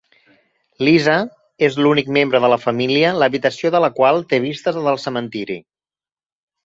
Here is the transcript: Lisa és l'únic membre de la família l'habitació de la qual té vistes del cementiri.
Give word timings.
Lisa 0.87 1.17
és 1.67 1.75
l'únic 1.85 2.09
membre 2.17 2.41
de 2.45 2.49
la 2.53 2.59
família 2.63 3.11
l'habitació 3.25 3.73
de 3.77 3.83
la 3.85 3.93
qual 4.01 4.21
té 4.33 4.41
vistes 4.47 4.81
del 4.87 5.01
cementiri. 5.05 5.59